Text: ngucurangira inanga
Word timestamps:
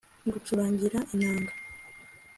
ngucurangira 0.25 0.99
inanga 1.13 1.53